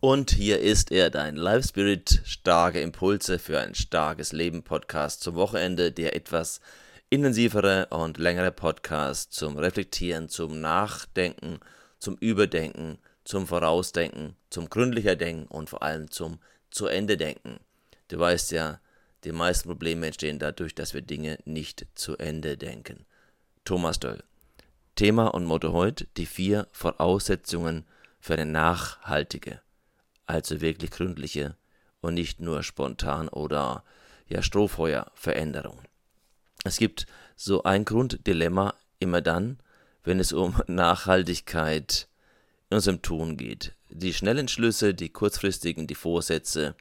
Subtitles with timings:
[0.00, 5.34] Und hier ist er, dein Live Spirit, starke Impulse für ein starkes Leben Podcast zum
[5.34, 6.60] Wochenende, der etwas
[7.10, 11.58] intensivere und längere Podcast zum Reflektieren, zum Nachdenken,
[11.98, 16.38] zum Überdenken, zum Vorausdenken, zum gründlicher Denken und vor allem zum
[16.70, 17.58] zu Ende denken.
[18.06, 18.78] Du weißt ja,
[19.24, 23.04] die meisten Probleme entstehen dadurch, dass wir Dinge nicht zu Ende denken.
[23.64, 24.22] Thomas Döll.
[24.94, 27.84] Thema und Motto heute: die vier Voraussetzungen
[28.20, 29.60] für eine nachhaltige,
[30.28, 31.56] also wirklich gründliche
[32.00, 33.84] und nicht nur spontan oder
[34.28, 35.80] ja Strohfeuer Veränderung.
[36.64, 39.58] Es gibt so ein Grunddilemma immer dann,
[40.04, 42.08] wenn es um Nachhaltigkeit
[42.70, 43.74] in unserem Tun geht.
[43.88, 46.74] Die schnellen Schlüsse, die kurzfristigen, die Vorsätze,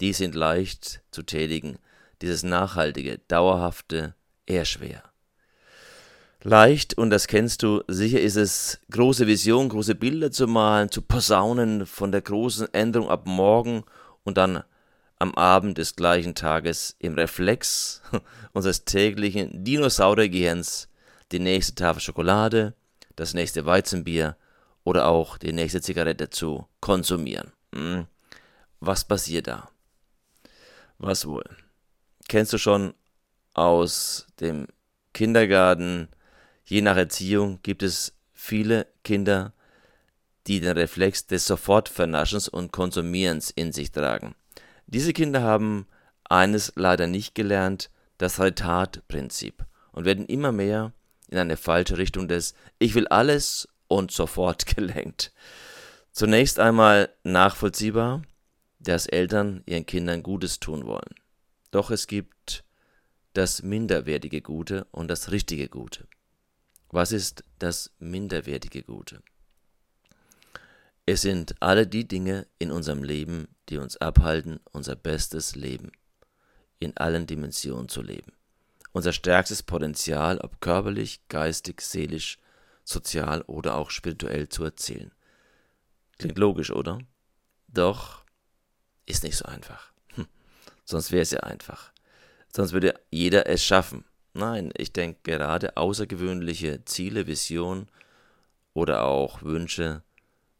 [0.00, 1.78] die sind leicht zu tätigen.
[2.22, 4.14] Dieses nachhaltige, dauerhafte,
[4.46, 5.02] eher schwer.
[6.46, 11.00] Leicht, und das kennst du, sicher ist es, große Visionen, große Bilder zu malen, zu
[11.00, 13.82] posaunen von der großen Änderung ab morgen
[14.24, 14.62] und dann
[15.18, 18.02] am Abend des gleichen Tages im Reflex
[18.52, 20.90] unseres täglichen Dinosauriergehirns
[21.32, 22.74] die nächste Tafel Schokolade,
[23.16, 24.36] das nächste Weizenbier
[24.84, 27.52] oder auch die nächste Zigarette zu konsumieren.
[27.74, 28.06] Hm.
[28.80, 29.70] Was passiert da?
[30.98, 31.48] Was wohl?
[32.28, 32.92] Kennst du schon
[33.54, 34.66] aus dem
[35.14, 36.08] Kindergarten,
[36.64, 39.52] je nach Erziehung gibt es viele Kinder,
[40.46, 44.34] die den Reflex des Sofortvernaschens und Konsumierens in sich tragen.
[44.86, 45.86] Diese Kinder haben
[46.24, 50.92] eines leider nicht gelernt, das Retard-Prinzip und werden immer mehr
[51.28, 55.32] in eine falsche Richtung des Ich will alles und sofort gelenkt.
[56.12, 58.22] Zunächst einmal nachvollziehbar,
[58.78, 61.14] dass Eltern ihren Kindern Gutes tun wollen.
[61.70, 62.64] Doch es gibt
[63.32, 66.06] das minderwertige Gute und das richtige Gute.
[66.94, 69.20] Was ist das minderwertige Gute?
[71.06, 75.90] Es sind alle die Dinge in unserem Leben, die uns abhalten, unser bestes Leben
[76.78, 78.30] in allen Dimensionen zu leben.
[78.92, 82.38] Unser stärkstes Potenzial, ob körperlich, geistig, seelisch,
[82.84, 85.10] sozial oder auch spirituell zu erzielen.
[86.18, 87.00] Klingt logisch, oder?
[87.66, 88.24] Doch
[89.04, 89.90] ist nicht so einfach.
[90.14, 90.28] Hm.
[90.84, 91.92] Sonst wäre es ja einfach.
[92.54, 94.04] Sonst würde jeder es schaffen.
[94.34, 97.88] Nein, ich denke gerade außergewöhnliche Ziele, Visionen
[98.72, 100.02] oder auch Wünsche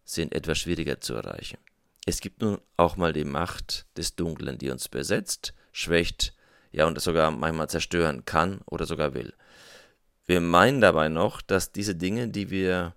[0.04, 1.58] sind etwas schwieriger zu erreichen.
[2.06, 6.34] Es gibt nun auch mal die Macht des Dunklen, die uns besetzt, schwächt,
[6.70, 9.34] ja und sogar manchmal zerstören kann oder sogar will.
[10.24, 12.94] Wir meinen dabei noch, dass diese Dinge, die wir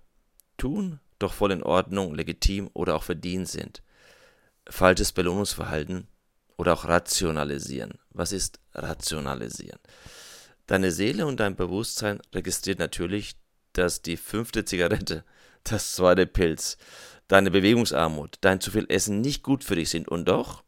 [0.58, 3.82] tun, doch voll in Ordnung, legitim oder auch verdient sind.
[4.68, 6.06] Falsches Belohnungsverhalten
[6.56, 7.98] oder auch rationalisieren.
[8.10, 9.80] Was ist rationalisieren?
[10.68, 13.36] Deine Seele und dein Bewusstsein registriert natürlich,
[13.72, 15.24] dass die fünfte Zigarette,
[15.64, 16.76] das zweite Pilz,
[17.26, 20.08] deine Bewegungsarmut, dein zu viel Essen nicht gut für dich sind.
[20.08, 20.62] Und doch,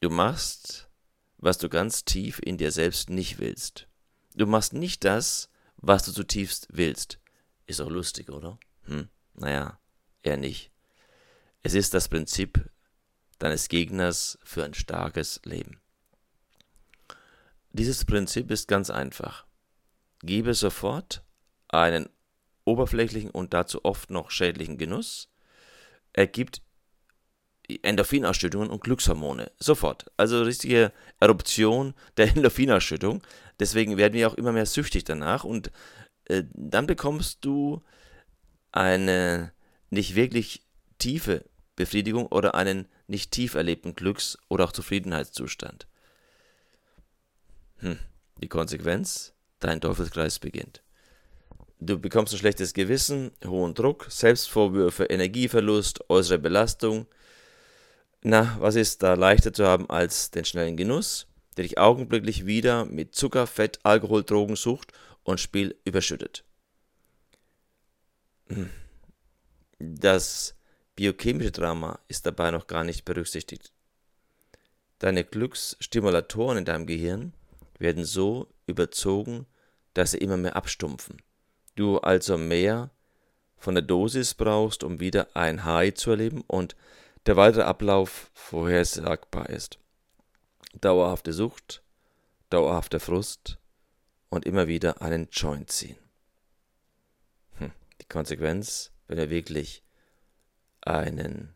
[0.00, 0.90] du machst,
[1.38, 3.88] was du ganz tief in dir selbst nicht willst.
[4.34, 5.48] Du machst nicht das,
[5.78, 7.18] was du zutiefst willst.
[7.66, 8.58] Ist auch lustig, oder?
[8.82, 9.80] Hm, naja,
[10.22, 10.70] eher nicht.
[11.62, 12.70] Es ist das Prinzip
[13.38, 15.80] deines Gegners für ein starkes Leben.
[17.74, 19.46] Dieses Prinzip ist ganz einfach.
[20.20, 21.24] Gebe sofort
[21.66, 22.08] einen
[22.64, 25.28] oberflächlichen und dazu oft noch schädlichen Genuss,
[26.12, 26.62] ergibt
[27.82, 29.50] Endorphinausschüttungen und Glückshormone.
[29.58, 30.06] Sofort.
[30.16, 33.22] Also richtige Eruption der Endorphinausschüttung.
[33.58, 35.72] Deswegen werden wir auch immer mehr süchtig danach und
[36.26, 37.82] äh, dann bekommst du
[38.70, 39.52] eine
[39.90, 40.62] nicht wirklich
[40.98, 45.88] tiefe Befriedigung oder einen nicht tief erlebten Glücks- oder auch Zufriedenheitszustand.
[47.78, 47.98] Hm.
[48.38, 49.32] Die Konsequenz?
[49.60, 50.82] Dein Teufelskreis beginnt.
[51.80, 57.06] Du bekommst ein schlechtes Gewissen, hohen Druck, Selbstvorwürfe, Energieverlust, äußere Belastung.
[58.22, 61.26] Na, was ist da leichter zu haben als den schnellen Genuss,
[61.56, 64.92] der dich augenblicklich wieder mit Zucker, Fett, Alkohol, Drogensucht
[65.24, 66.44] und Spiel überschüttet?
[68.48, 68.70] Hm.
[69.78, 70.54] Das
[70.96, 73.72] biochemische Drama ist dabei noch gar nicht berücksichtigt.
[75.00, 77.34] Deine Glücksstimulatoren in deinem Gehirn
[77.84, 79.46] werden so überzogen,
[79.92, 81.22] dass sie immer mehr abstumpfen.
[81.76, 82.90] Du also mehr
[83.56, 86.74] von der Dosis brauchst, um wieder ein High zu erleben und
[87.26, 89.78] der weitere Ablauf vorhersagbar ist.
[90.80, 91.82] Dauerhafte Sucht,
[92.50, 93.58] dauerhafter Frust
[94.30, 95.98] und immer wieder einen Joint ziehen.
[97.58, 97.72] Hm.
[98.00, 99.84] Die Konsequenz, wenn wir wirklich
[100.80, 101.54] einen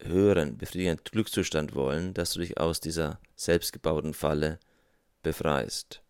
[0.00, 4.58] höheren, befriedigenden Glückszustand wollen, dass du dich aus dieser selbstgebauten Falle
[5.22, 6.02] befreist.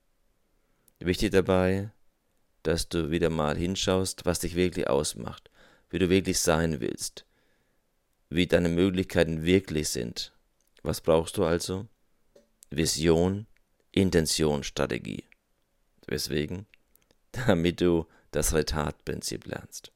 [0.98, 1.90] Wichtig dabei,
[2.62, 5.50] dass du wieder mal hinschaust, was dich wirklich ausmacht,
[5.90, 7.26] wie du wirklich sein willst,
[8.30, 10.32] wie deine Möglichkeiten wirklich sind.
[10.82, 11.88] Was brauchst du also?
[12.70, 13.46] Vision,
[13.90, 15.24] Intention, Strategie.
[16.06, 16.66] Weswegen?
[17.32, 19.92] Damit du das Retard-Prinzip lernst.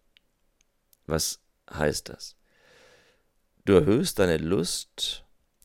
[1.07, 1.41] Was
[1.73, 2.37] heißt das?
[3.65, 5.25] Du erhöhst deine Lust,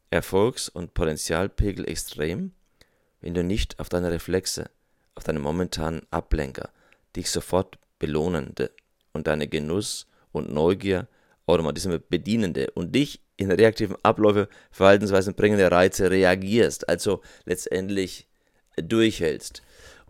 [0.10, 2.54] Erfolgs- und Potenzialpegel extrem,
[3.22, 4.70] wenn du nicht auf deine Reflexe,
[5.16, 6.72] auf deine momentanen Ablenker,
[7.16, 8.72] dich sofort belohnende
[9.14, 11.08] und deine Genuss und Neugier,
[11.46, 18.28] Automatismus bedienende und dich in reaktiven Abläufe, Verhaltensweisen bringende Reize reagierst, also letztendlich
[18.78, 19.62] durchhältst.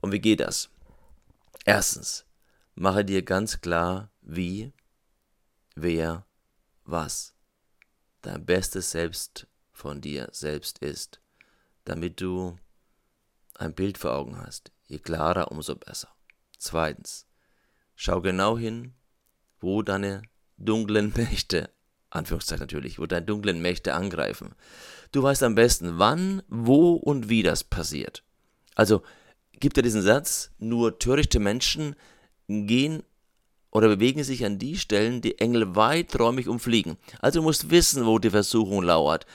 [0.01, 0.69] Und wie geht das?
[1.65, 2.25] Erstens,
[2.75, 4.73] mache dir ganz klar, wie,
[5.75, 6.25] wer,
[6.85, 7.33] was
[8.21, 11.21] dein bestes Selbst von dir selbst ist,
[11.85, 12.57] damit du
[13.61, 14.71] ein Bild vor Augen hast.
[14.87, 16.09] Je klarer, umso besser.
[16.57, 17.27] Zweitens,
[17.95, 18.93] schau genau hin,
[19.59, 20.23] wo deine
[20.57, 21.69] dunklen Mächte,
[22.09, 24.55] Anführungszeichen natürlich, wo deine dunklen Mächte angreifen.
[25.11, 28.23] Du weißt am besten, wann, wo und wie das passiert.
[28.75, 29.01] Also
[29.53, 31.95] gibt er diesen Satz, nur törichte Menschen
[32.47, 33.03] gehen
[33.71, 36.97] oder bewegen sich an die Stellen, die Engel weiträumig umfliegen.
[37.19, 39.25] Also du musst wissen, wo die Versuchung lauert.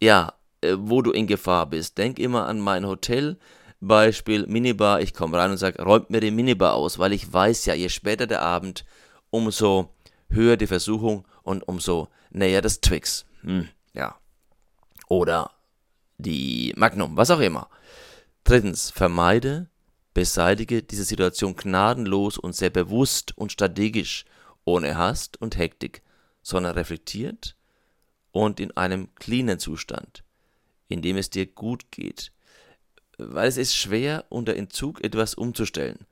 [0.00, 1.98] Ja, äh, wo du in Gefahr bist.
[1.98, 3.38] Denk immer an mein Hotel.
[3.86, 5.00] Beispiel Minibar.
[5.00, 7.88] Ich komme rein und sage, räumt mir die Minibar aus, weil ich weiß ja, je
[7.88, 8.84] später der Abend,
[9.30, 9.94] umso
[10.28, 13.26] höher die Versuchung und umso näher das Twix.
[13.42, 14.16] Hm, ja.
[15.08, 15.50] Oder
[16.18, 17.68] die Magnum, was auch immer.
[18.44, 19.68] Drittens, vermeide
[20.14, 24.24] Beseitige diese Situation gnadenlos und sehr bewusst und strategisch,
[24.64, 26.02] ohne Hast und Hektik,
[26.40, 27.56] sondern reflektiert
[28.30, 30.22] und in einem cleanen Zustand,
[30.86, 32.30] in dem es dir gut geht.
[33.18, 36.06] Weil es ist schwer, unter Entzug etwas umzustellen.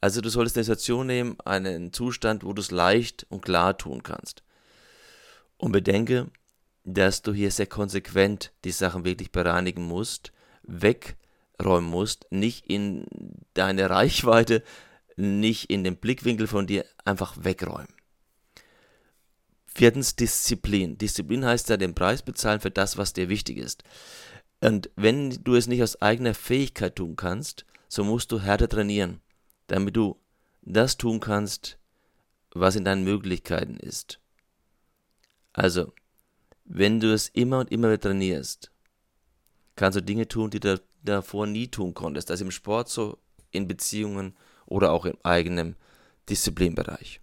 [0.00, 4.02] Also du solltest eine Situation nehmen, einen Zustand, wo du es leicht und klar tun
[4.02, 4.42] kannst.
[5.56, 6.30] Und bedenke,
[6.84, 10.32] dass du hier sehr konsequent die Sachen wirklich bereinigen musst,
[10.62, 11.16] weg
[11.62, 13.06] räumen musst, nicht in
[13.54, 14.62] deine Reichweite,
[15.16, 17.88] nicht in den Blickwinkel von dir, einfach wegräumen.
[19.66, 20.96] Viertens Disziplin.
[20.98, 23.82] Disziplin heißt ja den Preis bezahlen für das, was dir wichtig ist.
[24.60, 29.20] Und wenn du es nicht aus eigener Fähigkeit tun kannst, so musst du härter trainieren,
[29.66, 30.16] damit du
[30.62, 31.78] das tun kannst,
[32.50, 34.20] was in deinen Möglichkeiten ist.
[35.52, 35.92] Also,
[36.64, 38.70] wenn du es immer und immer wieder trainierst,
[39.76, 42.30] kannst du Dinge tun, die du davor nie tun konntest.
[42.30, 43.18] Das ist im Sport so,
[43.50, 44.36] in Beziehungen
[44.66, 45.76] oder auch im eigenen
[46.28, 47.20] Disziplinbereich.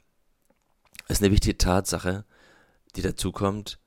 [1.07, 2.25] Es ist eine wichtige Tatsache,
[2.95, 3.79] die dazu kommt,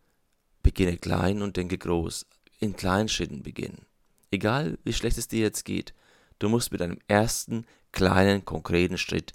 [0.63, 2.27] beginne klein und denke groß.
[2.59, 3.87] In kleinen Schritten beginnen.
[4.31, 5.95] Egal wie schlecht es dir jetzt geht,
[6.39, 9.33] du musst mit einem ersten kleinen, konkreten Schritt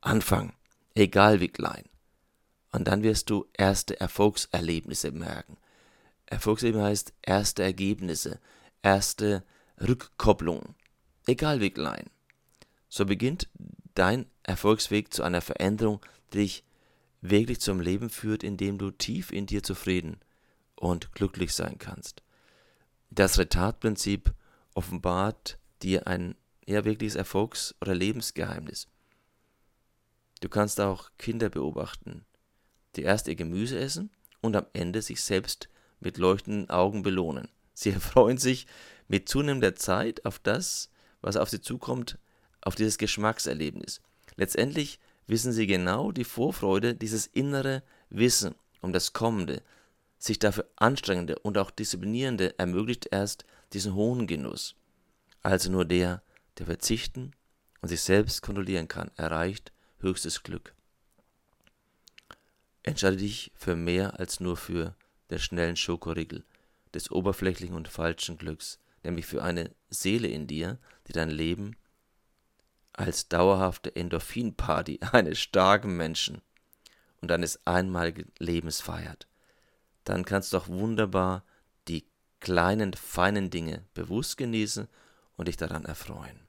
[0.00, 0.52] anfangen.
[0.94, 1.84] Egal wie klein.
[2.72, 5.56] Und dann wirst du erste Erfolgserlebnisse merken.
[6.26, 8.40] Erfolgserlebnisse heißt erste Ergebnisse,
[8.82, 9.42] erste
[9.80, 10.74] Rückkopplung,
[11.26, 12.10] egal wie klein.
[12.88, 13.48] So beginnt
[13.94, 16.00] dein Erfolgsweg zu einer Veränderung,
[16.32, 16.64] die dich
[17.20, 20.18] wirklich zum Leben führt, in dem du tief in dir zufrieden
[20.76, 22.22] und glücklich sein kannst.
[23.10, 24.32] Das Retardprinzip
[24.74, 28.86] offenbart dir ein ja wirkliches Erfolgs- oder Lebensgeheimnis.
[30.40, 32.24] Du kannst auch Kinder beobachten,
[32.94, 34.10] die erst ihr Gemüse essen
[34.40, 35.68] und am Ende sich selbst
[35.98, 37.48] mit leuchtenden Augen belohnen.
[37.74, 38.66] Sie erfreuen sich
[39.08, 40.88] mit zunehmender Zeit auf das,
[41.20, 42.16] was auf sie zukommt,
[42.62, 44.00] auf dieses Geschmackserlebnis.
[44.36, 49.62] Letztendlich wissen sie genau die Vorfreude, dieses innere Wissen um das Kommende,
[50.20, 54.76] sich dafür anstrengende und auch disziplinierende ermöglicht erst diesen hohen Genuss.
[55.42, 56.22] Also nur der,
[56.58, 57.32] der verzichten
[57.80, 60.74] und sich selbst kontrollieren kann, erreicht höchstes Glück.
[62.82, 64.94] Entscheide dich für mehr als nur für
[65.30, 66.44] den schnellen Schokoriegel
[66.92, 71.76] des oberflächlichen und falschen Glücks, nämlich für eine Seele in dir, die dein Leben
[72.92, 76.42] als dauerhafte Endorphinparty eines starken Menschen
[77.22, 79.29] und eines einmaligen Lebens feiert.
[80.10, 81.44] Dann kannst du auch wunderbar
[81.86, 82.04] die
[82.40, 84.88] kleinen, feinen Dinge bewusst genießen
[85.36, 86.48] und dich daran erfreuen.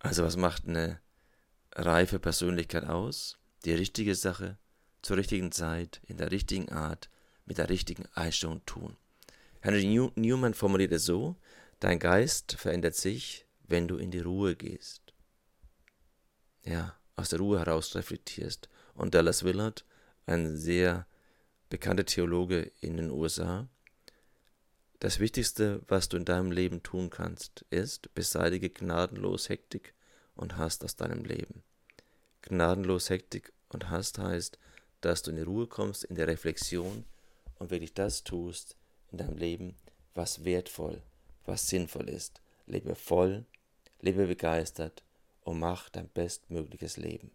[0.00, 1.00] Also was macht eine
[1.72, 3.38] reife Persönlichkeit aus?
[3.64, 4.58] Die richtige Sache
[5.00, 7.08] zur richtigen Zeit, in der richtigen Art,
[7.46, 8.98] mit der richtigen Einstellung tun.
[9.60, 11.36] Henry New Newman formuliert es so,
[11.80, 15.14] dein Geist verändert sich, wenn du in die Ruhe gehst.
[16.64, 18.68] Ja, aus der Ruhe heraus reflektierst.
[18.92, 19.86] Und Dallas Willard,
[20.26, 21.06] ein sehr
[21.74, 23.68] bekannter Theologe in den USA,
[25.00, 29.92] das Wichtigste, was du in deinem Leben tun kannst, ist, beseitige gnadenlos Hektik
[30.36, 31.64] und Hast aus deinem Leben.
[32.42, 34.56] Gnadenlos Hektik und Hast heißt,
[35.00, 37.04] dass du in die Ruhe kommst, in der Reflexion,
[37.58, 38.76] und wirklich das tust
[39.10, 39.74] in deinem Leben,
[40.14, 41.02] was wertvoll,
[41.44, 42.40] was sinnvoll ist.
[42.66, 43.46] Lebe voll,
[44.00, 45.02] lebe begeistert
[45.40, 47.32] und mach dein bestmögliches Leben.